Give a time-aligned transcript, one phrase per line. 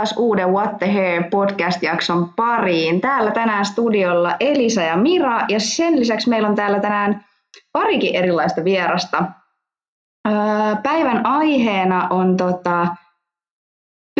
[0.00, 3.00] taas uuden What the Hair podcast-jakson pariin.
[3.00, 7.24] Täällä tänään studiolla Elisa ja Mira ja sen lisäksi meillä on täällä tänään
[7.72, 9.24] parikin erilaista vierasta.
[10.82, 12.86] Päivän aiheena on tota,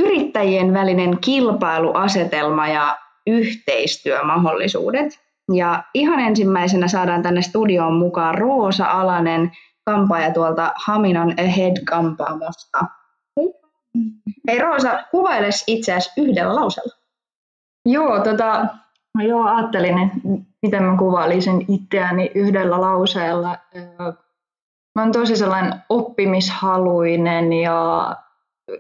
[0.01, 5.21] yrittäjien välinen kilpailuasetelma ja yhteistyömahdollisuudet.
[5.53, 9.51] Ja ihan ensimmäisenä saadaan tänne studioon mukaan Roosa Alanen,
[9.85, 13.00] kampaaja tuolta Haminan Ahead-kampaamosta.
[14.49, 16.95] Hei Roosa, kuvailes itseäsi yhdellä lausella.
[17.87, 18.67] Joo, tota,
[19.19, 20.19] no joo, ajattelin, että
[20.63, 23.59] miten mä kuvailisin itseäni yhdellä lauseella.
[24.95, 28.17] Mä oon tosi sellainen oppimishaluinen ja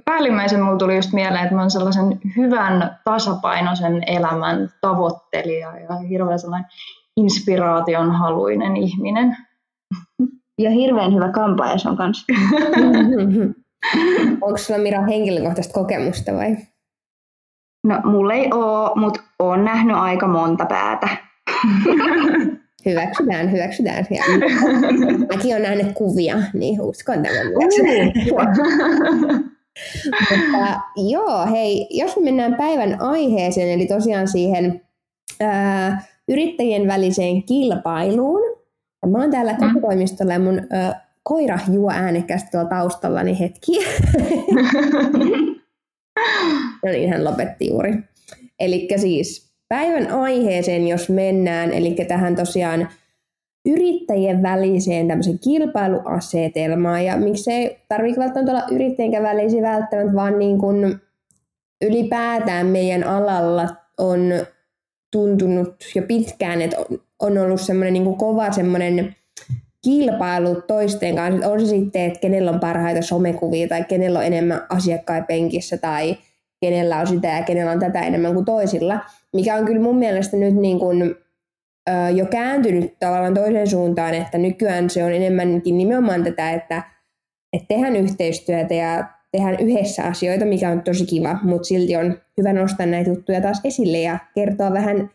[0.05, 6.39] päällimmäisen mulla tuli just mieleen, että mä oon sellaisen hyvän tasapainoisen elämän tavoittelija ja hirveän
[6.39, 6.71] sellainen
[7.17, 9.37] inspiraation haluinen ihminen.
[10.59, 12.27] Ja hirveän hyvä kampaaja se on kanssa.
[14.41, 16.57] Onko sulla Mira henkilökohtaista kokemusta vai?
[17.85, 21.09] No mulla ei oo, mutta oon nähnyt aika monta päätä.
[22.87, 24.07] hyväksytään, hyväksytään.
[24.11, 24.23] Ja
[25.29, 27.47] mäkin olen nähnyt kuvia, niin uskon tämän
[30.31, 34.81] Mutta joo, hei, jos me mennään päivän aiheeseen, eli tosiaan siihen
[35.41, 38.43] ää, yrittäjien väliseen kilpailuun.
[39.03, 39.59] Ja mä oon täällä mm.
[39.59, 43.73] kokotoimistolla ja mun ää, koira juo äänekkäästi tuolla taustalla, niin hetki.
[46.85, 47.95] no niin, hän lopetti juuri.
[48.61, 52.89] Eli siis päivän aiheeseen, jos mennään, eli tähän tosiaan
[53.67, 61.01] yrittäjien väliseen tämmöisen kilpailuasetelmaan, ja miksei tarvitse välttämättä olla yrittäjien välisiä välttämättä, vaan niin kuin
[61.85, 63.69] ylipäätään meidän alalla
[63.99, 64.33] on
[65.13, 66.77] tuntunut jo pitkään, että
[67.19, 69.17] on ollut semmoinen niin kova semmoinen
[69.85, 74.67] kilpailu toisten kanssa, on se sitten, että kenellä on parhaita somekuvia tai kenellä on enemmän
[74.69, 76.17] asiakkaita penkissä tai
[76.61, 79.01] kenellä on sitä ja kenellä on tätä enemmän kuin toisilla,
[79.35, 81.15] mikä on kyllä mun mielestä nyt niin kuin,
[81.89, 86.83] ö, jo kääntynyt tavallaan toiseen suuntaan, että nykyään se on enemmänkin nimenomaan tätä, että,
[87.53, 92.53] että tehdään yhteistyötä ja tehdään yhdessä asioita, mikä on tosi kiva, mutta silti on hyvä
[92.53, 95.11] nostaa näitä juttuja taas esille ja kertoa vähän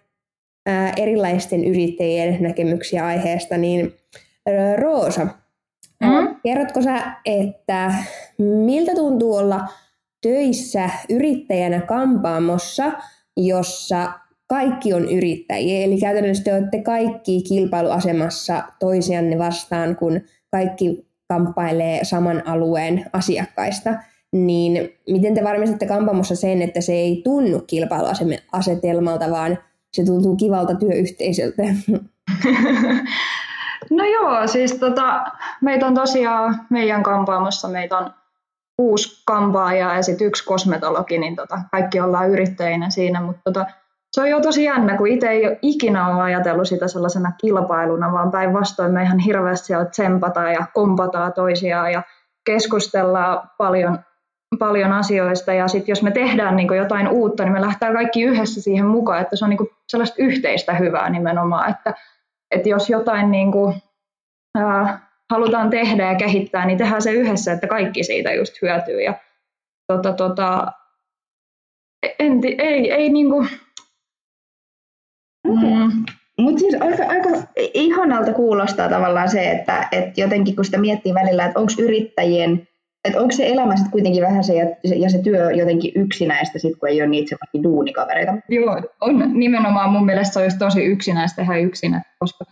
[0.66, 3.94] ää, erilaisten yrittäjien näkemyksiä aiheesta, niin
[4.78, 5.28] Roosa,
[6.01, 6.35] mm.
[6.44, 7.94] kerrotko sä, että
[8.38, 9.67] miltä tuntuu olla
[10.22, 12.91] töissä yrittäjänä kampaamossa,
[13.38, 14.11] jossa
[14.47, 22.47] kaikki on yrittäjiä, eli käytännössä te olette kaikki kilpailuasemassa toisianne vastaan, kun kaikki kamppailee saman
[22.47, 23.94] alueen asiakkaista,
[24.31, 29.57] niin miten te varmistatte kampaamossa sen, että se ei tunnu kilpailuasetelmalta, vaan
[29.94, 31.63] se tuntuu kivalta työyhteisöltä?
[33.91, 35.25] No joo, siis tota,
[35.62, 38.13] meitä on tosiaan meidän kampaamossa, meitä on
[38.78, 43.66] kuusi kampaajaa ja sitten yksi kosmetologi, niin tota, kaikki ollaan yrittäjinä siinä, mutta tota,
[44.12, 48.12] se on jo tosi jännä, kun itse ei ole ikinä ole ajatellut sitä sellaisena kilpailuna,
[48.12, 52.03] vaan päinvastoin me ihan hirveästi siellä tsempataan ja kompataan toisiaan ja
[52.46, 54.00] keskustellaan paljon,
[54.59, 55.53] paljon asioista.
[55.53, 59.22] Ja sitten jos me tehdään niin jotain uutta, niin me lähtee kaikki yhdessä siihen mukaan,
[59.22, 61.94] että se on niin sellaista yhteistä hyvää nimenomaan, että
[62.51, 63.75] että jos jotain niin kuin,
[64.57, 69.01] ää, halutaan tehdä ja kehittää, niin tehdään se yhdessä, että kaikki siitä just hyötyy.
[69.01, 69.13] Ja,
[69.88, 70.72] tota, tota,
[72.19, 73.50] en, ei, ei niin kuin,
[75.47, 76.05] mm.
[76.39, 81.45] Mutta siis aika, aika ihanalta kuulostaa tavallaan se, että, että jotenkin kun sitä miettii välillä,
[81.45, 82.67] että onko yrittäjien,
[83.05, 86.79] että onko se elämä sitten kuitenkin vähän se ja, ja se työ jotenkin yksinäistä, sit,
[86.79, 88.33] kun ei ole niitä semmoisia duunikavereita.
[88.49, 92.45] Joo, on nimenomaan mun mielestä se olisi tosi yksinäistä tehdä yksinä, koska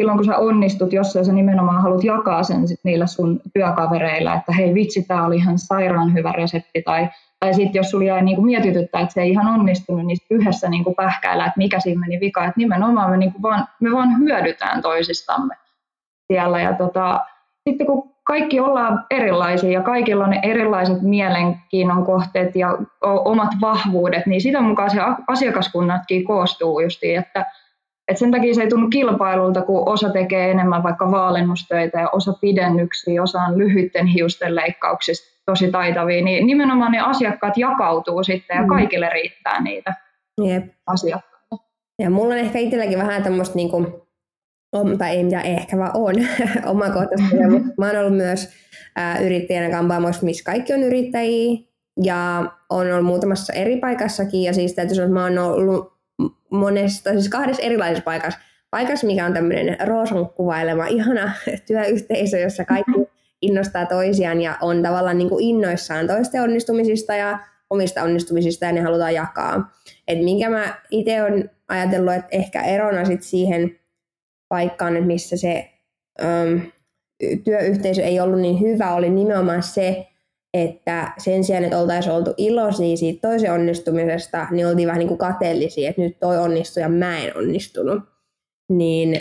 [0.00, 4.52] silloin kun sä onnistut jossain, sä nimenomaan haluat jakaa sen sit niillä sun työkavereilla, että
[4.52, 7.08] hei vitsi, tämä oli ihan sairaan hyvä resepti, tai,
[7.40, 10.94] tai sitten jos sulla jäi niinku mietityttää, että se ei ihan onnistunut, niin yhdessä niinku
[10.94, 15.54] pähkäillä, että mikä siinä meni vika, että nimenomaan me, niinku vaan, me vaan hyödytään toisistamme
[16.32, 17.20] siellä, ja tota,
[17.68, 24.26] sitten kun kaikki ollaan erilaisia ja kaikilla on ne erilaiset mielenkiinnon kohteet ja omat vahvuudet,
[24.26, 27.46] niin sitä mukaan se asiakaskunnatkin koostuu justiin, että
[28.08, 32.32] et sen takia se ei tunnu kilpailulta, kun osa tekee enemmän vaikka vaalennustöitä ja osa
[32.40, 38.62] pidennyksiä, osa on lyhyiden hiusten leikkauksista tosi taitavia, niin nimenomaan ne asiakkaat jakautuu sitten ja
[38.62, 38.68] mm.
[38.68, 39.94] kaikille riittää niitä
[40.44, 40.64] Jep.
[40.86, 41.56] asiakkaita.
[41.98, 43.54] Ja mulla on ehkä itselläkin vähän tämmöistä
[44.72, 46.14] niinku, tai ei mitä ehkä vaan on,
[46.72, 47.36] omakohtaista.
[47.78, 48.48] Mä oon ollut myös
[48.96, 51.58] ää, yrittäjänä kampaamoissa, missä kaikki on yrittäjiä.
[52.02, 54.42] Ja on ollut muutamassa eri paikassakin.
[54.42, 56.00] Ja siis täytyy sanoa, että mä oon ollut
[56.50, 58.38] monesta, siis kahdessa erilaisessa paikassa.
[58.70, 61.32] paikassa, mikä on tämmöinen Roosan kuvailema ihana
[61.66, 62.92] työyhteisö, jossa kaikki
[63.42, 67.38] innostaa toisiaan ja on tavallaan niin kuin innoissaan toisten onnistumisista ja
[67.70, 69.70] omista onnistumisista ja ne halutaan jakaa.
[70.08, 73.79] Et minkä mä itse olen ajatellut, että ehkä erona sit siihen
[74.50, 75.70] paikkaan, että missä se
[76.22, 76.60] um,
[77.44, 80.06] työyhteisö ei ollut niin hyvä, oli nimenomaan se,
[80.54, 85.18] että sen sijaan, että oltaisiin oltu iloisia siitä toisen onnistumisesta, niin oltiin vähän niin kuin
[85.18, 88.02] kateellisia, että nyt toi onnistui ja mä en onnistunut.
[88.68, 89.20] Niin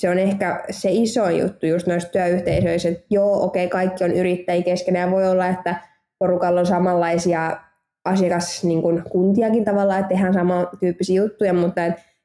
[0.00, 4.12] se on ehkä se iso juttu just noissa työyhteisöissä, että joo, okei, okay, kaikki on
[4.12, 5.10] yrittäjiä keskenään.
[5.10, 5.80] Voi olla, että
[6.18, 7.60] porukalla on samanlaisia
[8.04, 11.80] asiakaskuntiakin niin tavallaan, että tehdään samantyyppisiä juttuja, mutta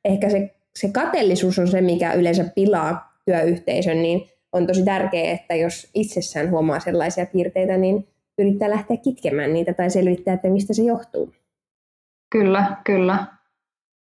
[0.06, 5.56] ehkä se, se kateellisuus on se, mikä yleensä pilaa työyhteisön, niin on tosi tärkeää, että
[5.56, 8.08] jos itsessään huomaa sellaisia piirteitä, niin
[8.38, 11.34] yrittää lähteä kitkemään niitä tai selvittää, että mistä se johtuu.
[12.30, 13.26] Kyllä, kyllä.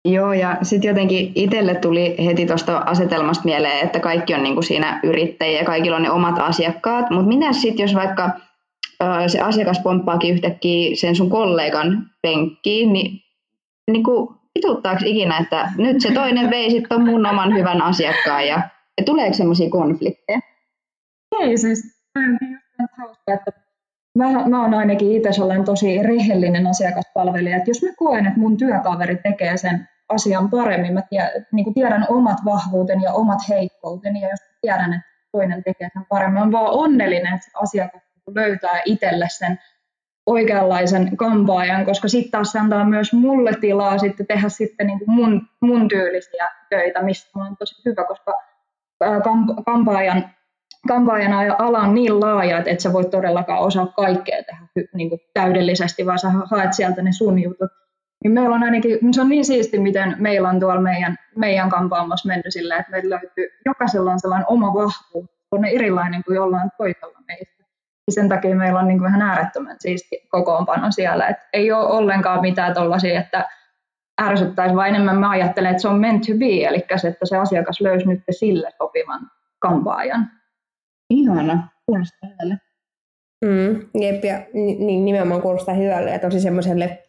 [0.06, 5.00] Joo, ja sitten jotenkin itselle tuli heti tuosta asetelmasta mieleen, että kaikki on niinku siinä
[5.04, 8.30] yrittäjiä ja kaikilla on ne omat asiakkaat, mutta mitä sitten, jos vaikka
[9.28, 13.22] se asiakas pomppaakin yhtäkkiä sen sun kollegan penkkiin, niin,
[13.92, 18.62] niin kuin, vituttaako ikinä, että nyt se toinen vei sitten mun oman hyvän asiakkaan ja,
[18.98, 20.40] ja tuleeko semmoisia konflikteja?
[21.40, 21.84] Ei siis,
[23.28, 23.52] että
[24.18, 28.58] mä, mä oon ainakin itse olen tosi rehellinen asiakaspalvelija, että jos mä koen, että mun
[28.58, 34.30] työkaveri tekee sen asian paremmin, mä tiedän, niin tiedän omat vahvuuteni ja omat heikkouteni, ja
[34.30, 38.02] jos tiedän, että toinen tekee sen paremmin, mä vaan onnellinen, että asiakas
[38.36, 39.60] löytää itselle sen
[40.26, 45.12] oikeanlaisen kampaajan, koska sitten taas se antaa myös mulle tilaa sitten tehdä sitten niin kuin
[45.12, 48.34] mun, mun tyylisiä töitä, mistä oon tosi hyvä, koska
[49.66, 50.30] kampaajan,
[50.88, 55.22] kampaajana ala on niin laaja, että et sä voit todellakaan osaa kaikkea tehdä niin kuin
[55.34, 57.72] täydellisesti, vaan sä haet sieltä ne sun jutut.
[58.24, 62.28] Niin meillä on ainakin, se on niin siisti, miten meillä on tuolla meidän, meidän kampaamassa
[62.28, 67.20] mennyt silleen, että meillä löytyy, jokaisella on sellainen oma vahvuus, on erilainen kuin jollain toisella
[67.28, 67.55] meistä
[68.12, 71.28] sen takia meillä on niin kuin ihan äärettömän siisti kokoonpano siellä.
[71.28, 73.46] Et ei ole ollenkaan mitään tuollaisia, että
[74.22, 77.38] ärsyttäisi, vaan enemmän mä ajattelen, että se on meant to be, eli se, että se
[77.38, 80.32] asiakas löysi nyt sille sopivan kampaajan.
[81.10, 82.58] Ihana, kuulostaa hyvälle.
[83.46, 87.04] Mm, jep, ja niin nimenomaan kuulostaa hyvälle ja tosi semmoiselle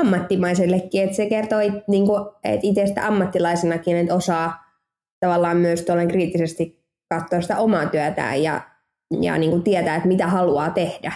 [0.00, 1.58] ammattimaisellekin, että se kertoo
[1.88, 4.64] niin kuin, että itsestä ammattilaisenakin, että osaa
[5.20, 6.84] tavallaan myös kriittisesti
[7.14, 8.60] katsoa sitä omaa työtään ja
[9.22, 11.12] ja niin kuin tietää, että mitä haluaa tehdä.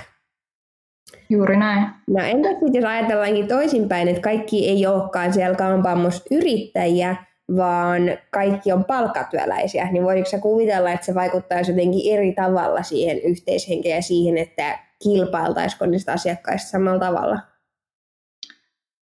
[1.30, 1.86] Juuri näin.
[2.06, 7.16] No entäs jos ajatellaankin toisinpäin, että kaikki ei olekaan siellä kampaamossa yrittäjiä,
[7.56, 13.18] vaan kaikki on palkkatyöläisiä, niin voisitko sä kuvitella, että se vaikuttaisi jotenkin eri tavalla siihen
[13.18, 17.38] yhteishenkeen ja siihen, että kilpailtaisiko niistä asiakkaista samalla tavalla?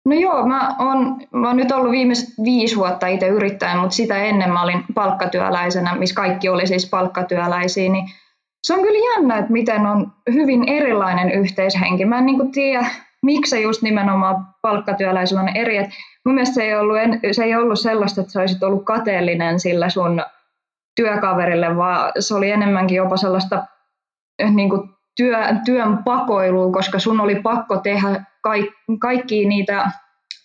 [0.09, 4.17] No joo, mä oon, mä oon nyt ollut viimeiset viisi vuotta itse yrittäjä, mutta sitä
[4.17, 8.05] ennen mä olin palkkatyöläisenä, missä kaikki oli siis palkkatyöläisiä, niin
[8.65, 12.05] se on kyllä jännä, että miten on hyvin erilainen yhteishenki.
[12.05, 12.87] Mä en niin tiedä,
[13.23, 15.77] miksi se just nimenomaan palkkatyöläisellä on eri.
[15.77, 15.91] Et
[16.25, 16.97] mun mielestä se ei, ollut,
[17.33, 20.23] se ei ollut sellaista, että sä olisit ollut kateellinen sillä sun
[20.97, 23.67] työkaverille, vaan se oli enemmänkin jopa sellaista
[24.55, 28.67] niin kuin työ, työn pakoilua, koska sun oli pakko tehdä kaik,
[29.01, 29.91] kaikki niitä,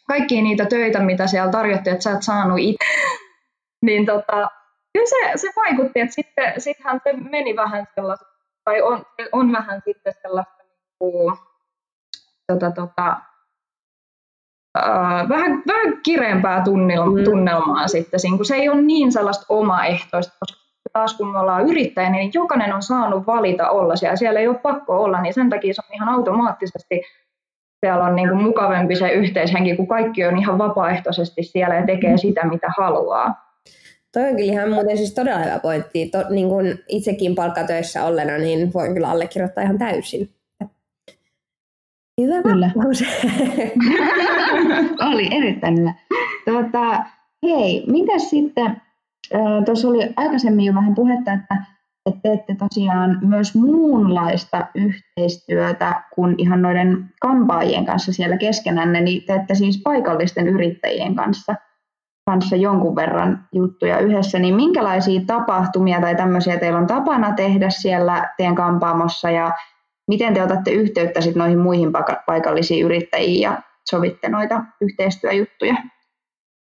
[0.07, 2.85] kaikki niitä töitä, mitä siellä tarjottiin, että sä et saanut itse.
[3.85, 4.47] Niin tota,
[4.93, 8.25] kyllä se, se vaikutti, että sitten, sittenhän se meni vähän sellaista,
[8.63, 11.37] tai on, on vähän sitten sellaista niin kuin,
[12.47, 13.17] tota, tota,
[14.77, 17.23] Uh, vähän, vähän kireempää tunnelmaa, mm.
[17.23, 20.59] tunnelmaa sitten, kun se ei ole niin sellaista omaehtoista, koska
[20.93, 24.57] taas kun me ollaan yrittäjä, niin jokainen on saanut valita olla siellä, siellä ei ole
[24.57, 27.01] pakko olla, niin sen takia se on ihan automaattisesti,
[27.85, 32.17] siellä on niin kuin mukavempi se yhteishenki, kun kaikki on ihan vapaaehtoisesti siellä ja tekee
[32.17, 33.48] sitä, mitä haluaa.
[34.13, 36.09] Toi on kyllä ihan muuten siis todella hyvä pointti.
[36.09, 40.29] To, niin kun itsekin palkkatöissä ollena, niin voin kyllä allekirjoittaa ihan täysin.
[42.21, 42.71] Hyvä kyllä.
[45.11, 45.93] oli erittäin hyvä.
[46.45, 47.03] Tuota,
[47.43, 48.81] hei, mitä sitten,
[49.65, 51.57] tuossa oli aikaisemmin jo vähän puhetta, että,
[52.05, 59.55] että teette tosiaan myös muunlaista yhteistyötä kuin ihan noiden kampaajien kanssa siellä keskenänne, niin teette
[59.55, 61.55] siis paikallisten yrittäjien kanssa–
[62.29, 68.33] kanssa jonkun verran juttuja yhdessä, niin minkälaisia tapahtumia tai tämmöisiä teillä on tapana tehdä siellä
[68.37, 69.51] teidän kampaamossa ja
[70.07, 71.91] miten te otatte yhteyttä sit noihin muihin
[72.25, 75.73] paikallisiin yrittäjiin ja sovitte noita yhteistyöjuttuja?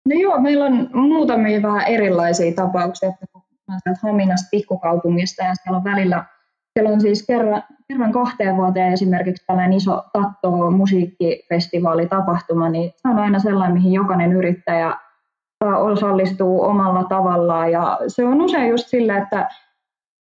[0.10, 5.56] No joo, meillä on muutamia vähän erilaisia tapauksia, että kun mä olen Haminasta pikkukaupungista ja
[5.56, 6.26] siellä on välillä,
[6.74, 13.20] siellä on siis kerran, kerran kahteen vuoteen esimerkiksi tällainen iso tatto musiikkifestivaalitapahtuma, niin se on
[13.20, 14.96] aina sellainen, mihin jokainen yrittäjä
[15.66, 17.72] osallistuu omalla tavallaan.
[17.72, 19.50] Ja se on usein just sillä, että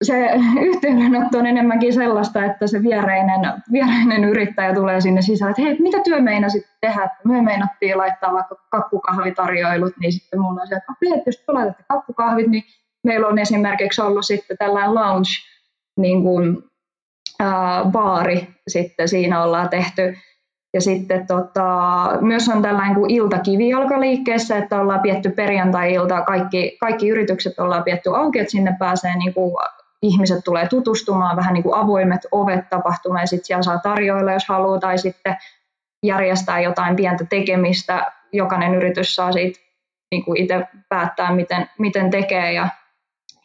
[0.05, 0.31] se
[0.61, 3.41] yhteydenotto on enemmänkin sellaista, että se viereinen,
[3.73, 7.11] viereinen yrittäjä tulee sinne sisään, että hei, mitä työ meinasit tehdä?
[7.25, 10.93] Me meinattiin laittaa vaikka kakkukahvitarjoilut, niin sitten mulla on se, että
[11.27, 12.63] jos te laitatte kakkukahvit, niin
[13.05, 15.29] meillä on esimerkiksi ollut sitten tällainen lounge,
[15.97, 16.59] niin kuin,
[17.41, 20.17] ää, baari sitten siinä ollaan tehty.
[20.77, 21.69] Ja sitten tota,
[22.21, 28.39] myös on tällainen kuin iltakivijalkaliikkeessä, että ollaan pietty perjantai-ilta, kaikki, kaikki yritykset ollaan pietty auki,
[28.39, 29.55] että sinne pääsee niin kuin
[30.03, 34.49] ihmiset tulee tutustumaan, vähän niin kuin avoimet ovet tapahtumaan ja sitten siellä saa tarjoilla, jos
[34.49, 35.37] haluaa, tai sitten
[36.03, 38.13] järjestää jotain pientä tekemistä.
[38.33, 39.61] Jokainen yritys saa siitä
[40.11, 42.53] niin kuin itse päättää, miten, miten tekee.
[42.53, 42.69] Ja,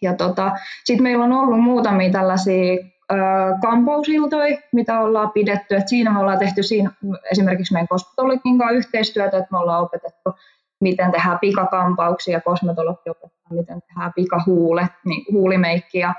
[0.01, 0.51] ja tota,
[0.83, 3.15] sitten meillä on ollut muutamia tällaisia ö,
[3.61, 5.75] kampausiltoja, mitä ollaan pidetty.
[5.75, 6.91] Et siinä me ollaan tehty siinä,
[7.31, 10.33] esimerkiksi meidän kosmetologiin kanssa yhteistyötä, että me ollaan opetettu
[10.81, 16.13] miten tehdään pikakampauksia, kosmetologi opettaa, miten tehdään pikahuulet, niin huulimeikki ja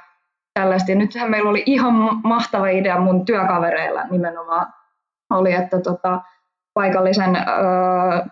[0.55, 0.91] tällaista.
[0.91, 1.95] Ja nythän meillä oli ihan
[2.25, 4.67] mahtava idea mun työkavereilla nimenomaan,
[5.31, 6.21] oli, että tota,
[6.75, 7.41] paikallisen ö,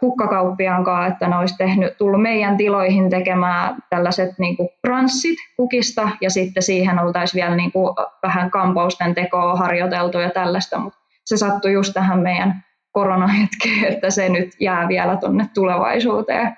[0.00, 6.08] kukkakauppiaan kanssa, että ne olisi tehnyt, tullut meidän tiloihin tekemään tällaiset niin kuin kranssit kukista
[6.20, 11.36] ja sitten siihen oltaisiin vielä niin kuin, vähän kampausten tekoa harjoiteltu ja tällaista, mutta se
[11.36, 16.56] sattui just tähän meidän koronahetkeen, että se nyt jää vielä tuonne tulevaisuuteen.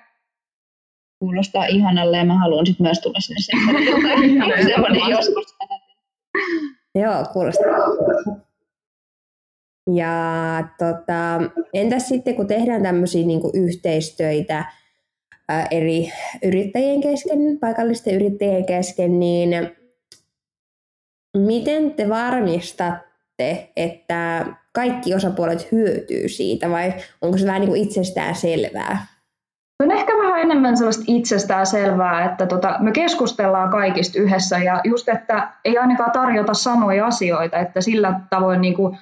[1.19, 3.41] Kuulostaa ihanalle ja mä haluan sitten myös tulla sinne
[4.65, 5.57] semmoinen joskus.
[6.95, 7.67] Joo, kuulostaa.
[9.95, 10.15] Ja
[10.79, 14.65] tota, entäs sitten, kun tehdään tämmöisiä niin yhteistöitä
[15.49, 16.13] ää, eri
[16.45, 19.51] yrittäjien kesken, paikallisten yrittäjien kesken, niin
[21.37, 28.35] miten te varmistatte, että kaikki osapuolet hyötyy siitä vai onko se vähän niin kuin itsestään
[28.35, 29.07] selvää?
[29.83, 35.09] On ehkä vähän enemmän sellaista itsestään selvää, että tota, me keskustellaan kaikista yhdessä ja just,
[35.09, 38.99] että ei ainakaan tarjota samoja asioita, että sillä tavoin niin kuin,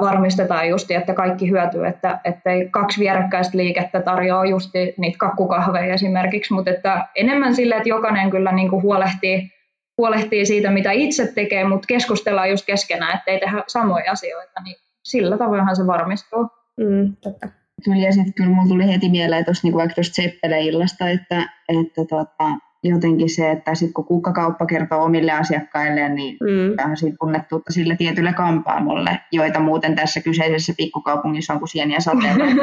[0.00, 6.54] varmistetaan just, että kaikki hyötyy, että ei kaksi vierekkäistä liikettä tarjoa just niitä kakkukahveja esimerkiksi,
[6.54, 9.50] mutta että enemmän sille, että jokainen kyllä niin kuin huolehtii,
[9.98, 14.76] huolehtii siitä, mitä itse tekee, mutta keskustellaan just keskenään, että ei tehdä samoja asioita, niin
[15.04, 16.48] sillä tavoinhan se varmistuu.
[16.80, 17.48] Mm, totta.
[17.84, 22.04] Kyllä, ja sitten kyllä mulla tuli heti mieleen tuossa niin vaikka tuosta Seppele-illasta, että, että
[22.08, 22.48] tota,
[22.84, 26.76] jotenkin se, että sitten kun kukkakauppa kertoo omille asiakkailleen, niin mm.
[26.76, 32.44] tähän siitä tunnettuutta sille tietylle kampaamolle, joita muuten tässä kyseisessä pikkukaupungissa on kuin sieniä sateella.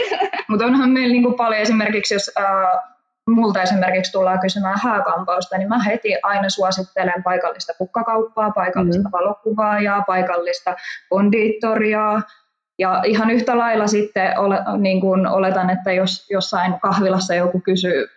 [0.48, 2.44] Mutta onhan meillä niinku paljon esimerkiksi, jos äh,
[3.28, 9.12] multa esimerkiksi tullaan kysymään hääkampausta, niin mä heti aina suosittelen paikallista kukkakauppaa, paikallista mm.
[9.12, 10.76] valokuvaajaa, paikallista
[11.08, 12.22] kondiittoriaa,
[12.78, 18.08] ja ihan yhtä lailla sitten ole, niin kuin oletan, että jos jossain kahvilassa joku kysyy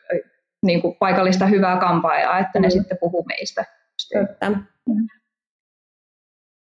[0.63, 2.72] niin kuin paikallista hyvää kampaajaa, että ne mm.
[2.72, 3.65] sitten puhuu meistä.
[4.13, 4.50] Totta.
[4.50, 5.08] Mm.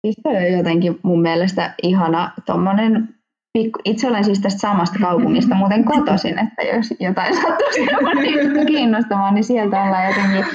[0.02, 3.10] Siis on jotenkin mun mielestä ihana tuommoinen
[3.54, 7.82] pikku, itse olen siis tästä samasta kaupungista muuten kotoisin, että jos jotain sattuisi
[8.22, 10.46] niin kiinnostamaan, niin sieltä ollaan jotenkin,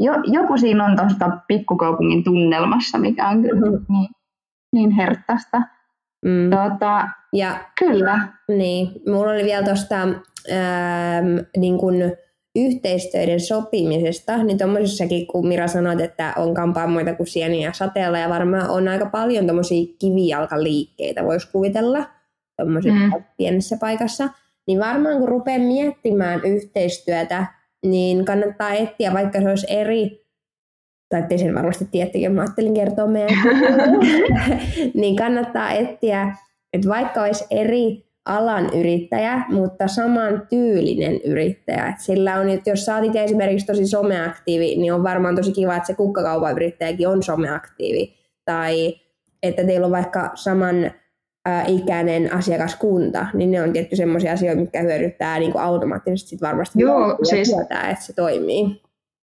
[0.00, 3.86] jo, joku siinä on tuosta pikkukaupungin tunnelmassa, mikä on kyllä mm-hmm.
[3.88, 4.08] niin,
[4.72, 5.62] niin herttästä.
[6.24, 6.50] Mm.
[6.50, 8.28] Tota, ja, kyllä.
[8.48, 9.96] Niin, mulla oli vielä tuosta
[11.56, 11.94] niin kun
[12.56, 18.70] yhteistöiden sopimisesta, niin tuommoisessakin, kun Mira sanoit, että on kampaamoita kuin sieniä sateella, ja varmaan
[18.70, 22.06] on aika paljon tuommoisia kivijalkaliikkeitä, voisi kuvitella,
[22.56, 23.24] tuommoisessa mm.
[23.36, 24.28] pienessä paikassa,
[24.66, 27.46] niin varmaan kun rupeaa miettimään yhteistyötä,
[27.86, 30.24] niin kannattaa etsiä, vaikka se olisi eri
[31.08, 33.38] tai te sen varmasti tiettikin, mä ajattelin kertoa meidän,
[34.94, 36.36] niin kannattaa etsiä,
[36.72, 41.94] että vaikka olisi eri alan yrittäjä, mutta saman tyylinen yrittäjä.
[41.98, 45.86] Sillä on, että jos sä oot esimerkiksi tosi someaktiivi, niin on varmaan tosi kiva, että
[45.86, 48.14] se kukkakaupan yrittäjäkin on someaktiivi.
[48.44, 48.94] Tai
[49.42, 50.90] että teillä on vaikka saman
[51.66, 56.80] ikäinen asiakaskunta, niin ne on tietty sellaisia asioita, mitkä hyödyttää niin kuin automaattisesti sit varmasti
[56.80, 58.82] Joo, siis, tietää, että se toimii.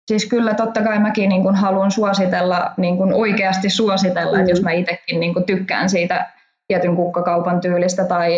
[0.07, 4.39] Siis kyllä totta kai mäkin niin kuin haluan suositella, niin kuin oikeasti suositella, mm.
[4.39, 6.32] että jos mä itsekin niin kuin tykkään siitä
[6.67, 8.31] tietyn kukkakaupan tyylistä tai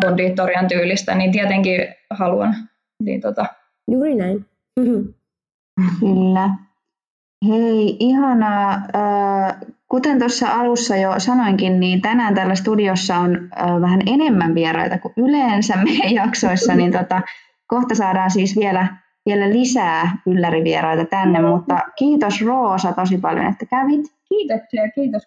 [0.00, 1.80] konditorian tyylistä, niin tietenkin
[2.10, 2.54] haluan.
[3.02, 3.46] Niin tota.
[3.90, 4.46] Juuri näin.
[6.00, 6.50] Kyllä.
[7.48, 8.82] Hei, ihanaa.
[9.88, 15.76] Kuten tuossa alussa jo sanoinkin, niin tänään täällä studiossa on vähän enemmän vieraita kuin yleensä
[15.76, 17.22] meidän jaksoissa, niin tota,
[17.66, 18.88] kohta saadaan siis vielä
[19.26, 24.00] vielä lisää yllärivieraita tänne, mutta kiitos Roosa tosi paljon, että kävit.
[24.28, 25.22] Kiitoksia, kiitos.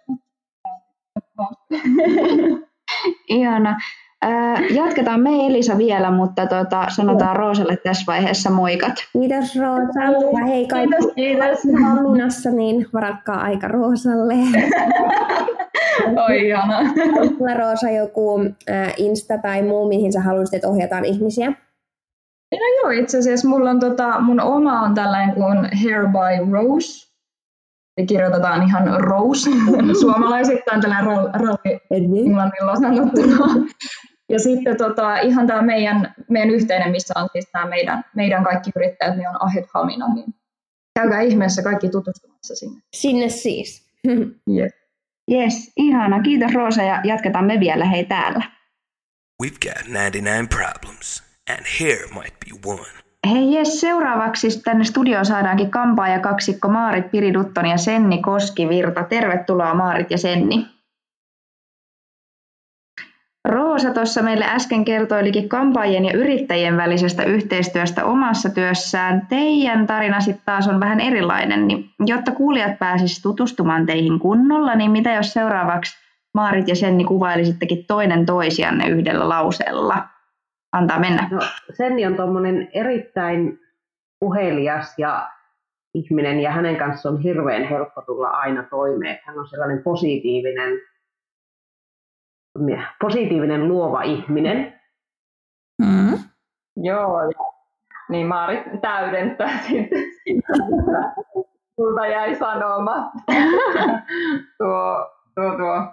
[3.29, 3.77] Ihana.
[4.21, 8.93] Ää, jatketaan me Elisa vielä, mutta tota, sanotaan Roosalle tässä vaiheessa moikat.
[9.13, 10.01] Kiitos Roosa.
[10.39, 11.81] Ja hei kaikki Kiitos, kiitos.
[11.83, 14.33] Haminassa, niin varakkaa aika Roosalle.
[16.29, 16.79] Oi ihana.
[16.79, 21.53] Onko sulla Roosa joku äh, Insta tai muu, mihin sä haluaisit, että ohjataan ihmisiä?
[22.51, 27.12] No joo, itse asiassa mulla on tota, mun oma on tällainen kuin Hair by Rose.
[27.97, 29.50] Ja kirjoitetaan ihan Rose
[30.01, 33.67] suomalaisittain, tällainen ralli englannilla sanottuna.
[34.29, 38.71] Ja sitten tota, ihan tämä meidän, meidän yhteinen, missä on siis tämä meidän, meidän kaikki
[38.75, 40.33] yrittäjät, niin on Ahet Hamina, niin
[41.00, 42.81] käykää ihmeessä kaikki tutustumassa sinne.
[42.93, 43.83] Sinne siis.
[44.57, 44.71] Yes.
[45.31, 46.21] Yes, ihana.
[46.21, 48.43] Kiitos Roosa ja jatketaan me vielä hei täällä.
[49.43, 53.02] We've got 99 problems, and here might be one.
[53.30, 59.03] Hei jes, seuraavaksi tänne studioon saadaankin kampaa ja kaksikko Maarit Piridutton ja Senni Koskivirta.
[59.03, 60.65] Tervetuloa Maarit ja Senni.
[63.48, 69.27] Roosa tuossa meille äsken kertoilikin kampaajien ja yrittäjien välisestä yhteistyöstä omassa työssään.
[69.30, 74.92] Teidän tarina sitten taas on vähän erilainen, niin jotta kuulijat pääsisivät tutustumaan teihin kunnolla, niin
[74.92, 75.98] mitä jos seuraavaksi
[76.34, 80.12] Maarit ja Senni kuvailisittekin toinen toisianne yhdellä lauseella?
[80.74, 81.27] Antaa mennä.
[81.32, 81.39] No,
[81.74, 83.60] Senni on tuommoinen erittäin
[84.20, 85.30] puhelias ja
[85.94, 89.20] ihminen ja hänen kanssaan on hirveän helppo tulla aina toimeen.
[89.24, 90.80] Hän on sellainen positiivinen,
[93.01, 94.82] positiivinen luova ihminen.
[95.86, 96.18] Mm.
[96.77, 97.18] Joo,
[98.10, 100.53] niin Maari täydentää sitten sitä.
[101.77, 103.20] Multa jäi sanomatta.
[104.58, 105.88] tuo, tuo, tuo.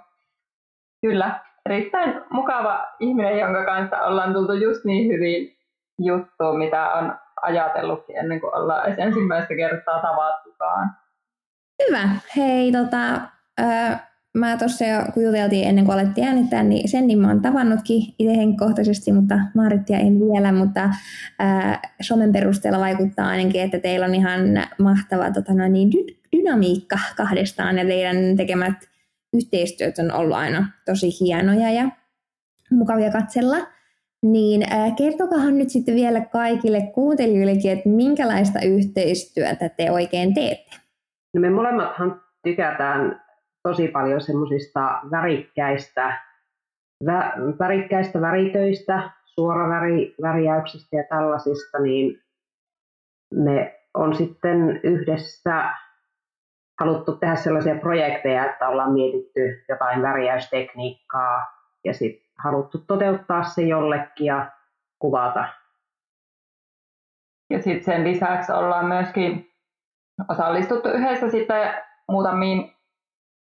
[1.03, 5.57] Kyllä, erittäin mukava ihminen, jonka kanssa ollaan tultu just niin hyvin
[5.99, 10.91] juttuun, mitä on ajatellutkin ennen kuin ollaan edes ensimmäistä kertaa tavattukaan.
[11.89, 12.09] Hyvä.
[12.37, 13.21] Hei, tota,
[13.61, 17.42] äh, mä tuossa jo, kun juteltiin ennen kuin alettiin äänittää, niin sen niin mä oon
[17.42, 20.85] tavannutkin itse henkkohtaisesti, mutta Marittia en vielä, mutta
[21.40, 24.40] äh, somen perusteella vaikuttaa ainakin, että teillä on ihan
[24.79, 28.90] mahtava tota, noin, niin, dy- dynamiikka kahdestaan ja teidän tekemät
[29.33, 31.90] yhteistyöt on ollut aina tosi hienoja ja
[32.71, 33.57] mukavia katsella.
[34.23, 34.62] Niin
[34.99, 40.77] kertokahan nyt sitten vielä kaikille kuuntelijoillekin, että minkälaista yhteistyötä te oikein teette?
[41.35, 43.23] No me molemmathan tykätään
[43.62, 46.21] tosi paljon semmoisista värikkäistä,
[47.07, 52.21] vä, värikkäistä väritöistä, suoraväriäyksistä ja tällaisista, niin
[53.35, 55.71] me on sitten yhdessä
[56.81, 61.47] haluttu tehdä sellaisia projekteja, että ollaan mietitty jotain väriäystekniikkaa
[61.85, 64.51] ja sitten haluttu toteuttaa se jollekin ja
[64.99, 65.49] kuvata.
[67.51, 69.51] Ja sitten sen lisäksi ollaan myöskin
[70.29, 71.75] osallistuttu yhdessä sitten
[72.09, 72.73] muutamiin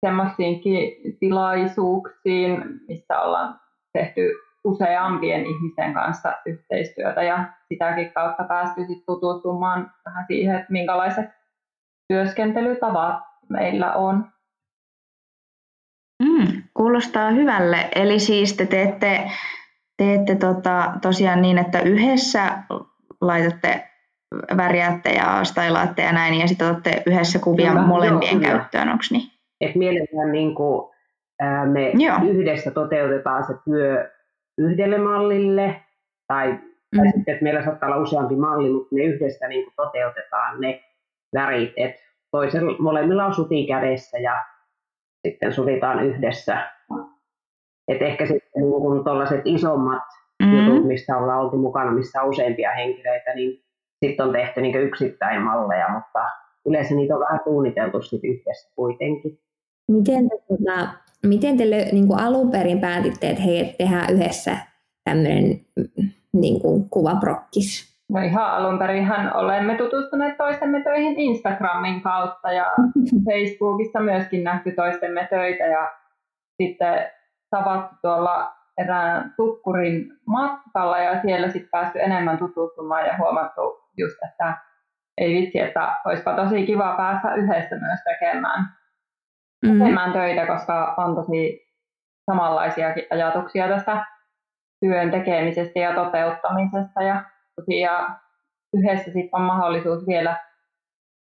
[0.05, 3.59] semmoisiinkin tilaisuuksiin, missä ollaan
[3.93, 4.21] tehty
[4.63, 11.25] useampien ihmisten kanssa yhteistyötä ja sitäkin kautta päästy sit tutustumaan vähän siihen, että minkälaiset
[12.07, 14.25] työskentelytavat meillä on.
[16.23, 17.89] Mm, kuulostaa hyvälle.
[17.95, 19.31] Eli siis te teette,
[19.97, 22.57] teette tota, tosiaan niin, että yhdessä
[23.21, 23.89] laitatte
[24.57, 29.03] värjäätte ja stylaatte ja näin, ja sitten otatte yhdessä kuvia Kyllä, molempien joo, käyttöön, onko
[29.11, 29.31] niin?
[29.61, 30.89] Et mielellään niin kuin,
[31.39, 32.17] ää, me Joo.
[32.23, 34.11] yhdessä toteutetaan se työ
[34.57, 35.81] yhdelle mallille,
[36.27, 36.59] tai,
[36.95, 37.11] tai Mm.
[37.15, 40.83] sitten, että meillä saattaa olla useampi malli, mutta me yhdessä niin kuin toteutetaan ne
[41.35, 44.45] värit, että toisella, molemmilla on suti kädessä ja
[45.27, 46.71] sitten sovitaan yhdessä.
[47.87, 50.03] Et ehkä sitten niin kuin tuollaiset isommat
[50.43, 50.65] Mm.
[50.65, 53.63] jutut, missä ollaan oltu mukana, missä on useampia henkilöitä, niin
[54.05, 56.19] sitten on tehty niin yksittäin malleja, mutta
[56.65, 59.39] yleensä niitä on vähän suunniteltu sit yhdessä kuitenkin.
[59.91, 60.87] Miten te, tota,
[61.25, 64.57] miten te niin kuin alun perin päätitte, että hei, tehdään yhdessä
[65.03, 65.61] tämmöinen
[66.33, 67.96] niin kuin kuvaprokkis?
[68.09, 72.65] No ihan alun perinhän olemme tutustuneet toistemme töihin Instagramin kautta ja
[73.25, 75.91] Facebookissa myöskin nähty toistemme töitä ja
[76.61, 77.11] sitten
[77.49, 83.61] tavattu tuolla erään tukkurin matkalla ja siellä sitten päästy enemmän tutustumaan ja huomattu
[83.97, 84.57] just, että
[85.17, 88.77] ei vitsi, että olisipa tosi kiva päästä yhdessä myös tekemään,
[89.65, 89.79] Mm.
[89.79, 91.67] tekemään töitä, koska on tosi
[92.31, 94.05] samanlaisiakin ajatuksia tästä
[94.79, 97.23] työn tekemisestä ja toteuttamisesta ja
[97.61, 98.17] tosiaan
[98.73, 100.37] yhdessä sitten on mahdollisuus vielä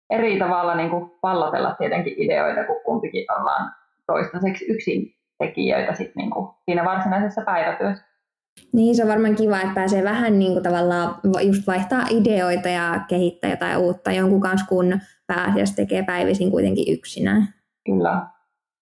[0.10, 3.72] eri tavalla niin kuin pallotella tietenkin ideoita, kun kumpikin ollaan
[4.08, 8.06] toistaiseksi yksin tekijöitä sit niin kuin siinä varsinaisessa päivätyössä.
[8.74, 12.70] Niin, se on varmaan kiva, että pääsee vähän niin kuin tavallaan va- just vaihtaa ideoita
[12.70, 17.48] ja kehittää jotain uutta jonkun kanssa, kun pääasiassa tekee päivisin kuitenkin yksinään.
[17.86, 18.28] Kyllä.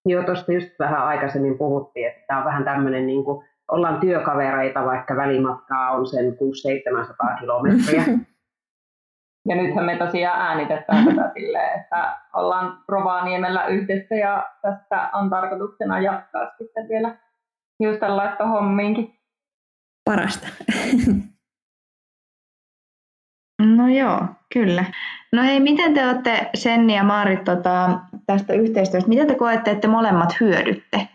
[0.06, 4.84] Joo, tuosta just vähän aikaisemmin puhuttiin, että tämä on vähän tämmöinen niin kuin ollaan työkavereita,
[4.84, 8.04] vaikka välimatkaa on sen 600-700 kilometriä.
[9.48, 16.00] Ja nythän me tosiaan äänitetään tätä silleen, että ollaan Rovaniemellä yhdessä ja tästä on tarkoituksena
[16.00, 17.16] jatkaa sitten vielä
[17.80, 19.18] hiustenlaitto hommiinkin.
[20.04, 20.46] Parasta.
[23.76, 24.20] No joo,
[24.52, 24.84] kyllä.
[25.32, 29.80] No hei, miten te olette, Senni ja Maarit, tota, tästä yhteistyöstä, miten te koette, että
[29.80, 31.08] te molemmat hyödytte,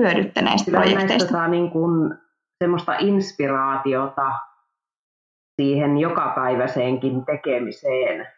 [0.00, 1.32] hyödytte näistä Kyllä projekteista?
[1.32, 2.14] näistä niin kuin
[2.64, 4.32] semmoista inspiraatiota
[5.60, 8.28] siihen jokapäiväiseenkin tekemiseen.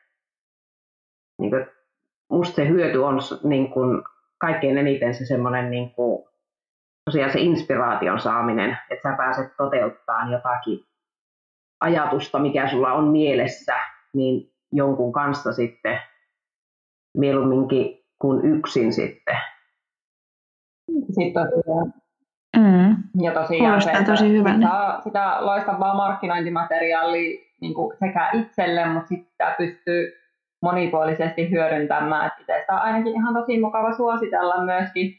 [1.40, 1.66] Niin kuin,
[2.30, 4.02] musta se hyöty on niin kuin,
[4.38, 6.24] kaikkein eniten se semmoinen niin kuin,
[7.04, 10.84] tosiaan se inspiraation saaminen, että sä pääset toteuttamaan jotakin
[11.80, 13.74] ajatusta, mikä sulla on mielessä,
[14.14, 16.00] niin jonkun kanssa sitten
[17.16, 19.36] mieluumminkin kuin yksin sitten.
[21.10, 21.94] Sitten tosiaan
[22.56, 22.96] Mm.
[23.22, 24.66] Ja tosiaan Kuulostaa se, tosi hyvältä.
[24.66, 30.12] saa sitä loistavaa markkinointimateriaalia niin kuin sekä itselle, mutta sitten sitä pystyy
[30.62, 32.26] monipuolisesti hyödyntämään.
[32.26, 35.14] Että itse sitä on ainakin ihan tosi mukava suositella myöskin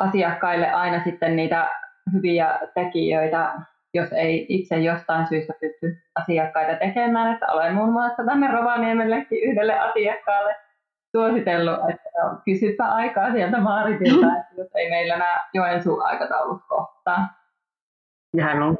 [0.00, 1.68] asiakkaille aina sitten niitä
[2.12, 3.54] hyviä tekijöitä,
[3.94, 7.32] jos ei itse jostain syystä pysty asiakkaita tekemään.
[7.32, 10.56] Että olen muun muassa tänne Rovaniemellekin yhdelle asiakkaalle
[11.14, 12.10] suositellut, että
[12.44, 17.28] kysypä aikaa sieltä Maaritilta, että jos ei meillä nämä Joensuun aikataulut kohtaa.
[18.36, 18.78] Ja hän on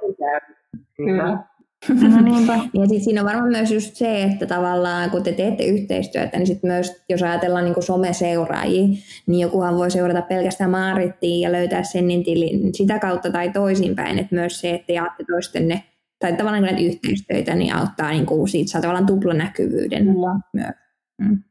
[0.97, 1.45] kyllä.
[1.89, 2.53] No niinpä.
[2.53, 6.47] Ja sitten siinä on varmaan myös just se, että tavallaan kun te teette yhteistyötä, niin
[6.47, 8.87] sitten myös, jos ajatellaan niin someseuraajia,
[9.27, 14.35] niin jokuhan voi seurata pelkästään Maarittia ja löytää sen tilin sitä kautta tai toisinpäin, että
[14.35, 15.83] myös se, että jaatte toistenne
[16.19, 20.41] tai tavallaan näitä yhteistyötä, niin auttaa niin kuin siitä saa tavallaan tuplanäkyvyyden Kyllä.
[20.53, 20.75] myös.
[21.19, 21.43] Mm.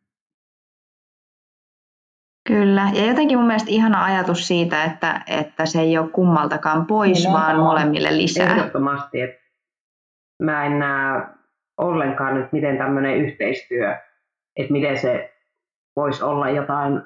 [2.48, 7.18] Kyllä, ja jotenkin mun mielestä ihana ajatus siitä, että, että se ei ole kummaltakaan pois,
[7.18, 7.48] Nimenomaan.
[7.48, 8.56] vaan molemmille lisää.
[8.56, 9.42] Ehdottomasti, että
[10.44, 11.28] mä en näe
[11.78, 13.96] ollenkaan nyt, miten tämmöinen yhteistyö,
[14.56, 15.34] että miten se
[15.96, 17.02] voisi olla jotain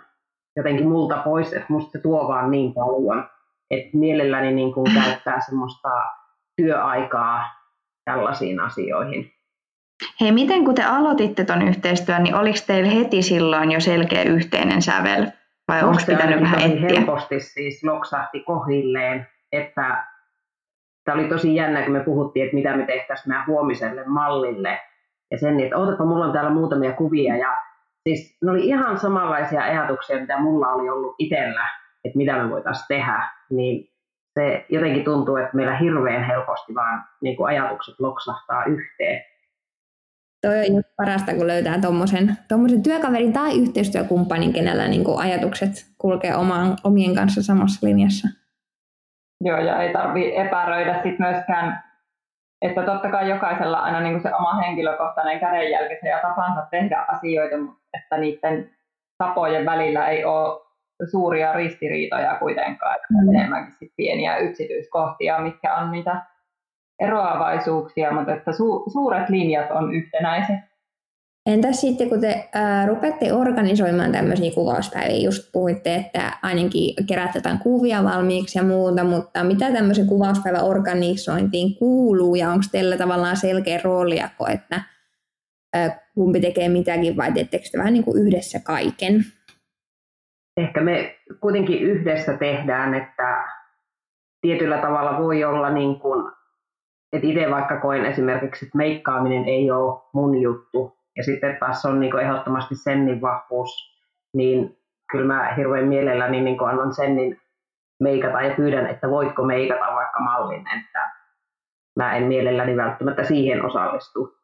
[0.56, 3.30] jotenkin multa pois, että musta se tuo vaan niin paljon,
[3.72, 5.90] että mielelläni niin kuin käyttää semmoista
[6.56, 7.44] työaikaa
[8.06, 9.37] tällaisiin asioihin.
[10.22, 14.82] Hei, miten kun te aloititte ton yhteistyön, niin oliko teillä heti silloin jo selkeä yhteinen
[14.82, 15.28] sävel?
[15.68, 17.00] Vai onko pitänyt vähän etsiä?
[17.00, 20.06] helposti siis loksahti kohilleen, että
[21.04, 24.80] tämä oli tosi jännä, kun me puhuttiin, että mitä me tehtäisiin meidän huomiselle mallille.
[25.32, 27.38] Ja sen, että ootapa, mulla on täällä muutamia kuvia.
[27.38, 27.58] Ja
[28.04, 31.68] siis ne oli ihan samanlaisia ajatuksia, mitä mulla oli ollut itsellä,
[32.06, 33.30] että mitä me voitaisiin tehdä.
[33.50, 33.90] Niin
[34.40, 39.22] se jotenkin tuntuu, että meillä hirveän helposti vaan niin kuin ajatukset loksahtaa yhteen.
[40.48, 45.72] Toi on just parasta, kun löytää tommosen, tommosen työkaverin tai yhteistyökumppanin, kenellä niin kuin ajatukset
[45.98, 48.28] kulkee omaan, omien kanssa samassa linjassa.
[49.44, 51.84] Joo, ja ei tarvi epäröidä sit myöskään,
[52.62, 57.84] että totta kai jokaisella aina niin se oma henkilökohtainen kädenjälkensä ja tapansa tehdä asioita, mutta
[57.94, 58.70] että niiden
[59.18, 60.62] tapojen välillä ei ole
[61.12, 63.36] suuria ristiriitoja kuitenkaan, että Mm.
[63.36, 66.22] enemmänkin sit pieniä yksityiskohtia, mitkä on niitä
[67.00, 70.56] eroavaisuuksia, mutta että su- suuret linjat on yhtenäiset.
[71.46, 77.60] Entäs sitten, kun te ää, rupeatte organisoimaan tämmöisiä kuvauspäiviä, just puhuitte, että ainakin keräätte jotain
[77.60, 83.80] kuvia valmiiksi ja muuta, mutta mitä tämmöisen kuvauspäivän organisointiin kuuluu ja onko teillä tavallaan selkeä
[83.84, 84.82] roolijako, että
[85.74, 89.26] ää, kumpi tekee mitäkin vai teettekö te vähän niin kuin yhdessä kaiken?
[90.58, 93.44] ehkä me kuitenkin yhdessä tehdään, että
[94.42, 96.32] tietyllä tavalla voi olla niin kuin,
[97.14, 102.00] että itse vaikka koen esimerkiksi, että meikkaaminen ei ole mun juttu, ja sitten taas on
[102.00, 103.98] niin ehdottomasti Sennin vahvuus,
[104.34, 104.78] niin
[105.12, 107.42] kyllä mä hirveän mielelläni niin annan Sennin
[108.00, 111.12] meikata ja pyydän, että voitko meikata vaikka mallin, että
[111.96, 114.38] mä en mielelläni välttämättä siihen osallistu.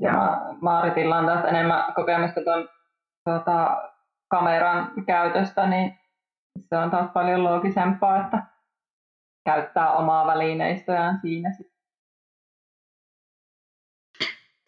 [0.00, 2.68] Ja Ma- Maaritilla on taas enemmän kokemusta tuon
[3.24, 3.76] tuota,
[4.30, 5.98] kameran käytöstä, niin
[6.68, 8.42] se on taas paljon loogisempaa, että
[9.44, 11.52] käyttää omaa välineistöään siinä.
[11.52, 11.77] sit.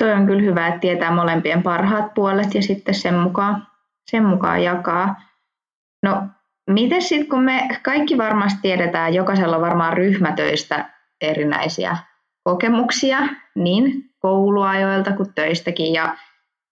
[0.00, 3.66] Toi on kyllä hyvä, että tietää molempien parhaat puolet ja sitten sen mukaan,
[4.10, 5.14] sen mukaan jakaa.
[6.02, 6.22] No,
[6.70, 11.96] miten sitten, kun me kaikki varmasti tiedetään, jokaisella on varmaan ryhmätöistä erinäisiä
[12.44, 13.18] kokemuksia,
[13.54, 16.16] niin kouluajoilta kuin töistäkin, ja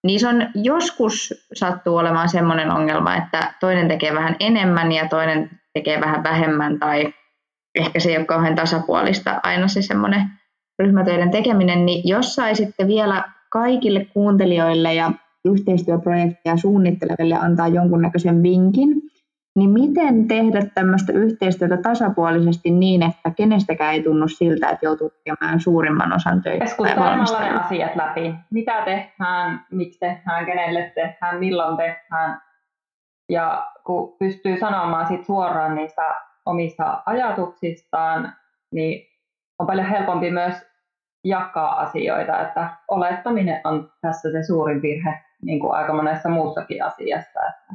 [0.05, 6.01] niissä on joskus sattuu olemaan sellainen ongelma, että toinen tekee vähän enemmän ja toinen tekee
[6.01, 7.15] vähän vähemmän, tai
[7.75, 10.38] ehkä se ei ole kauhean tasapuolista aina se semmoinen
[10.79, 15.11] ryhmätöiden tekeminen, niin jos saisitte vielä kaikille kuuntelijoille ja
[15.45, 18.89] yhteistyöprojekteja suunnitteleville antaa jonkunnäköisen vinkin,
[19.57, 25.61] niin miten tehdä tämmöistä yhteistyötä tasapuolisesti niin, että kenestäkään ei tunnu siltä, että joutuu tekemään
[25.61, 26.65] suurimman osan töitä?
[26.65, 28.35] Keskustelemalla ne asiat läpi.
[28.51, 32.43] Mitä tehdään, miksi tehdään, kenelle tehdään, milloin tehdään.
[33.29, 36.03] Ja kun pystyy sanomaan sit suoraan niistä
[36.47, 38.33] omista ajatuksistaan,
[38.73, 39.07] niin
[39.59, 40.68] on paljon helpompi myös
[41.29, 47.41] jakaa asioita, että olettaminen on tässä se suurin virhe, niin kuin aika monessa muussakin asiassa.
[47.49, 47.75] Että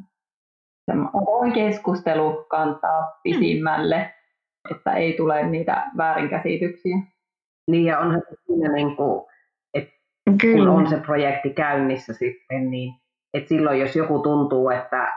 [0.86, 4.14] se avoin keskustelu kantaa pisimmälle,
[4.72, 6.98] että ei tule niitä väärinkäsityksiä.
[7.68, 9.26] Niin ja onhan se siinä, niin kuin,
[9.74, 9.94] että
[10.42, 10.58] Kyllä.
[10.58, 12.94] kun on se projekti käynnissä sitten, niin
[13.34, 15.14] että silloin jos joku tuntuu, että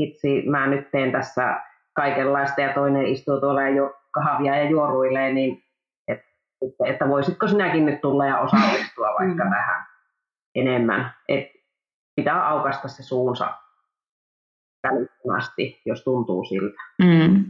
[0.00, 1.60] hitsi, mä nyt teen tässä
[1.96, 5.62] kaikenlaista ja toinen istuu tuolla ja jo kahvia ja juoruilee, niin
[6.62, 9.50] että, että voisitko sinäkin nyt tulla ja osallistua vaikka Mm.
[9.50, 9.86] tähän
[10.54, 11.14] enemmän.
[11.28, 11.44] Et
[12.16, 13.54] pitää aukasta se suunsa
[14.82, 16.82] välittömästi, jos tuntuu siltä.
[17.02, 17.44] Mm.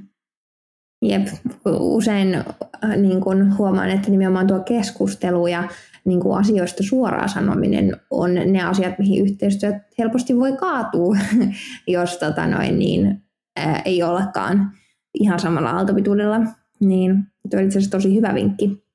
[1.03, 1.27] Jep,
[1.67, 5.69] usein äh, niin kun huomaan, että nimenomaan tuo keskustelu ja
[6.05, 11.17] niin kun asioista suoraan sanominen on ne asiat, mihin yhteistyöt helposti voi kaatua,
[11.87, 13.23] jos tota noin, niin,
[13.57, 14.71] ää, ei olekaan
[15.15, 16.41] ihan samalla aaltopituudella.
[16.81, 17.17] Niin
[17.51, 18.88] tuo on itse asiassa tosi hyvä vinkki.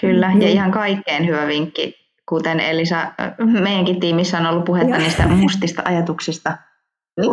[0.00, 1.94] Kyllä, ja ihan kaikkein hyvä vinkki,
[2.28, 3.12] kuten Elisa,
[3.62, 4.98] meidänkin tiimissä on ollut puhetta Joo.
[4.98, 6.56] niistä mustista ajatuksista.
[7.20, 7.30] Niin,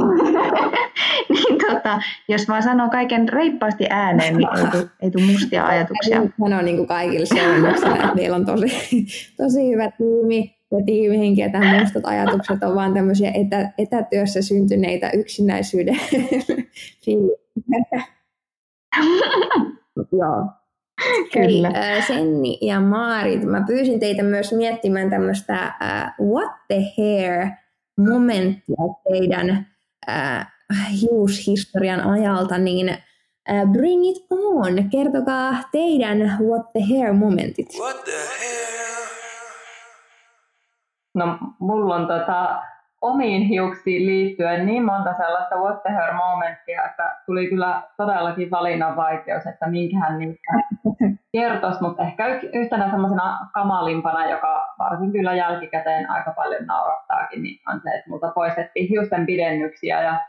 [1.34, 6.22] niin tota, jos vaan sanoo kaiken reippaasti ääneen, niin ei tule, ei tule mustia ajatuksia.
[6.40, 7.26] Sanoa niin kuin kaikille
[7.96, 9.06] että meillä on tosi,
[9.38, 15.10] tosi hyvä tiimi ja tiimihenki ja tämän mustat ajatukset on vaan tämmöisiä etä, etätyössä syntyneitä
[15.10, 16.00] yksinäisyyden.
[20.20, 20.65] Joo.
[21.34, 21.70] Kyllä.
[21.70, 27.48] Hei, ää, Senni ja Maarit, mä pyysin teitä myös miettimään tämmöistä uh, what the hair
[27.98, 29.68] momenttia teidän
[30.08, 30.46] uh,
[31.02, 32.90] hiushistorian ajalta, niin
[33.50, 37.68] uh, bring it on, kertokaa teidän what the hair momentit.
[37.80, 38.66] What the hell?
[41.16, 42.62] No, mulla on tota,
[43.06, 48.96] omiin hiuksiin liittyen niin monta sellaista what the hell momenttia, että tuli kyllä todellakin valinnan
[48.96, 50.54] vaikeus, että minkähän niistä
[51.32, 57.82] kertoisi, mutta ehkä yhtenä semmoisena kamalimpana, joka varsin kyllä jälkikäteen aika paljon naurattaakin, niin on
[57.84, 60.20] se, että multa poistettiin hiusten pidennyksiä ja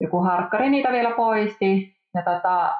[0.00, 1.98] joku harkkari niitä vielä poisti.
[2.14, 2.74] Ja tota,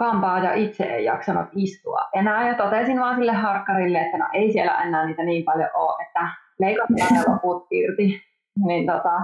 [0.00, 4.82] kampaaja itse ei jaksanut istua enää ja totesin vaan sille harkkarille, että no ei siellä
[4.82, 8.20] enää niitä niin paljon ole, että leikataan ne loput irti.
[8.66, 9.20] Niin tota,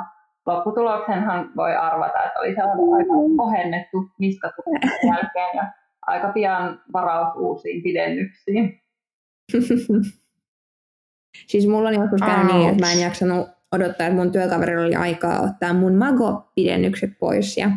[0.47, 3.13] lopputuloksenhan voi arvata, että oli sellainen aika
[3.43, 5.73] ohennettu niskatuksen jälkeen ja
[6.07, 8.81] aika pian varaus uusiin pidennyksiin.
[11.47, 14.95] Siis mulla on joskus käynyt niin, että mä en jaksanut odottaa, että mun työkaverilla oli
[14.95, 17.57] aikaa ottaa mun mago-pidennykset pois.
[17.57, 17.71] Ja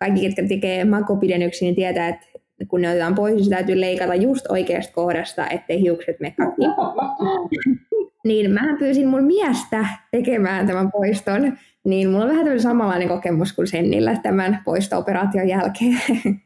[0.00, 2.26] kaikki, ketkä tekee mago-pidennyksiä, niin tietää, että
[2.68, 6.62] kun ne otetaan pois, niin se täytyy leikata just oikeasta kohdasta, ettei hiukset mene katki.
[8.24, 13.52] Niin mä pyysin mun miestä tekemään tämän poiston, niin mulla on vähän tämmöinen samanlainen kokemus
[13.52, 16.00] kuin Sennillä tämän poisto-operaation jälkeen.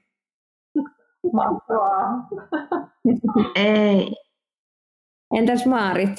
[1.32, 2.28] Mahtavaa.
[3.56, 4.12] Ei.
[5.34, 6.16] Entäs Maarit?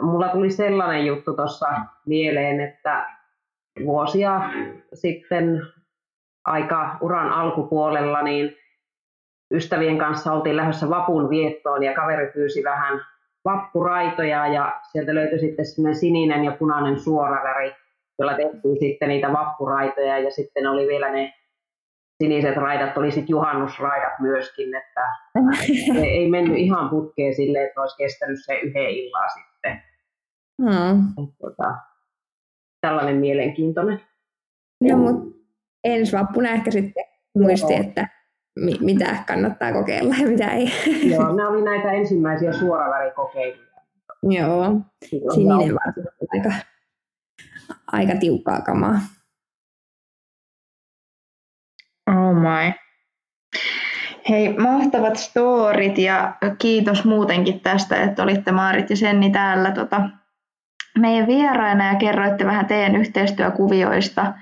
[0.00, 1.66] Mulla tuli sellainen juttu tuossa
[2.06, 3.06] mieleen, että
[3.84, 4.40] vuosia
[4.94, 5.62] sitten
[6.44, 8.56] aika uran alkupuolella niin
[9.54, 13.00] ystävien kanssa oltiin lähdössä vapun viettoon ja kaveri pyysi vähän
[13.44, 17.72] vappuraitoja ja sieltä löytyi sitten semmoinen sininen ja punainen suoraväri,
[18.18, 21.32] jolla tehtiin sitten niitä vappuraitoja ja sitten oli vielä ne
[22.22, 25.08] siniset raidat, oli sitten juhannusraidat myöskin, että
[25.94, 29.82] se ei mennyt ihan putkeen silleen, että olisi kestänyt se yhden illan sitten.
[30.62, 31.26] Hmm.
[31.40, 31.74] Tota,
[32.80, 34.00] tällainen mielenkiintoinen.
[34.80, 35.41] No, mut
[35.84, 37.04] ensi vappuna ehkä sitten
[37.38, 37.82] muisti, Joo.
[37.82, 38.08] että
[38.58, 40.72] mi- mitä kannattaa kokeilla ja mitä ei.
[41.10, 43.72] Joo, nämä oli näitä ensimmäisiä suoravärikokeiluja.
[44.22, 45.78] Joo, Silloin sininen joo.
[45.86, 46.52] varsinkin aika,
[47.92, 49.00] aika tiukkaa kamaa.
[52.10, 52.72] Oh my.
[54.28, 60.08] Hei, mahtavat storit ja kiitos muutenkin tästä, että olitte Maarit ja Senni täällä tota,
[60.98, 64.34] meidän vieraina ja kerroitte vähän teidän yhteistyökuvioista.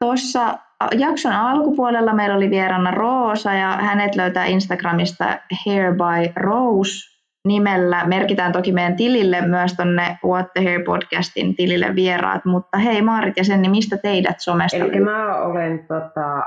[0.00, 0.58] Tuossa
[0.98, 5.24] jakson alkupuolella meillä oli vieraana Roosa ja hänet löytää Instagramista
[5.64, 8.06] Hair by Rose nimellä.
[8.06, 13.36] Merkitään toki meidän tilille myös tonne What the Hair podcastin tilille vieraat, mutta hei Maarit
[13.36, 16.42] ja Senni, mistä teidät somesta Eli mä olen tota,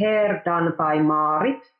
[0.00, 1.74] Hair Done by Maarit.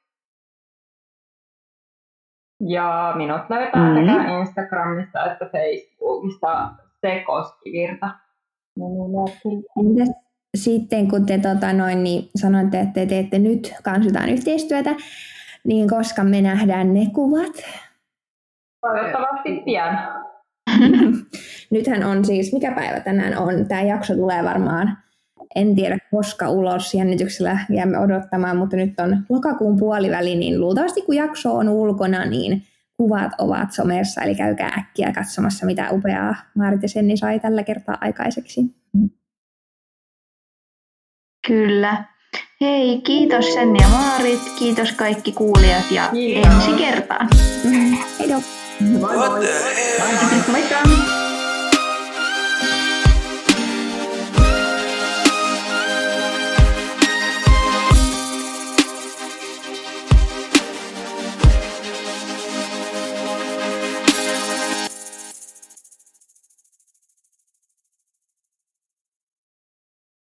[2.69, 4.07] Ja minut löytää Mm.
[4.07, 6.71] sekä Instagramista että Facebookista
[7.01, 8.11] se koskivirta.
[10.55, 14.95] Sitten kun te tota noin, niin sanoitte, että te teette nyt kanssa jotain yhteistyötä,
[15.65, 17.53] niin koska me nähdään ne kuvat?
[18.81, 19.99] Toivottavasti pian.
[21.71, 23.67] Nythän on siis, mikä päivä tänään on?
[23.69, 24.99] Tämä jakso tulee varmaan,
[25.55, 31.17] en tiedä koska ulos, jännityksellä jäämme odottamaan, mutta nyt on lokakuun puoliväli, niin luultavasti kun
[31.17, 32.63] jakso on ulkona, niin
[32.97, 37.99] kuvat ovat somessa, eli käykää äkkiä katsomassa, mitä upeaa Maarit ja Senni sai tällä kertaa
[38.01, 38.61] aikaiseksi.
[41.47, 42.05] Kyllä.
[42.61, 46.53] Hei, kiitos Senni ja Maarit, kiitos kaikki kuulijat ja Kiitos.
[46.55, 47.29] ensi kertaan.
[49.01, 50.43] What the hell?
[50.51, 51.14] Moikka!